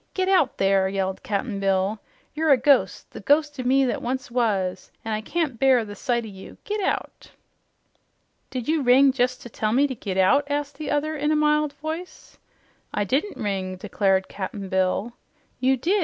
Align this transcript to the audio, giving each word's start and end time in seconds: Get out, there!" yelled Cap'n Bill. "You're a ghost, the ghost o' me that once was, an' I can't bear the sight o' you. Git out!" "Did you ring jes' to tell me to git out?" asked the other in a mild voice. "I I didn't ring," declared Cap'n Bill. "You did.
Get 0.15 0.27
out, 0.27 0.57
there!" 0.57 0.89
yelled 0.89 1.21
Cap'n 1.21 1.59
Bill. 1.59 1.99
"You're 2.33 2.49
a 2.49 2.57
ghost, 2.57 3.11
the 3.11 3.19
ghost 3.19 3.59
o' 3.59 3.63
me 3.63 3.85
that 3.85 4.01
once 4.01 4.31
was, 4.31 4.91
an' 5.05 5.13
I 5.13 5.21
can't 5.21 5.59
bear 5.59 5.85
the 5.85 5.93
sight 5.93 6.23
o' 6.23 6.27
you. 6.27 6.57
Git 6.63 6.81
out!" 6.81 7.29
"Did 8.49 8.67
you 8.67 8.81
ring 8.81 9.13
jes' 9.15 9.37
to 9.37 9.47
tell 9.47 9.73
me 9.73 9.85
to 9.85 9.93
git 9.93 10.17
out?" 10.17 10.49
asked 10.49 10.79
the 10.79 10.89
other 10.89 11.15
in 11.15 11.29
a 11.29 11.35
mild 11.35 11.73
voice. 11.73 12.39
"I 12.91 13.01
I 13.01 13.03
didn't 13.03 13.37
ring," 13.37 13.75
declared 13.75 14.27
Cap'n 14.27 14.69
Bill. 14.69 15.13
"You 15.59 15.77
did. 15.77 15.99